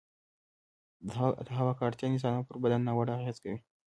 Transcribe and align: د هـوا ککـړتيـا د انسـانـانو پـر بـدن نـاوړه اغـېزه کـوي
د 1.05 1.07
هـوا 1.57 1.73
ککـړتيـا 1.77 2.07
د 2.07 2.11
انسـانـانو 2.11 2.47
پـر 2.47 2.55
بـدن 2.63 2.81
نـاوړه 2.87 3.13
اغـېزه 3.17 3.39
کـوي 3.43 3.59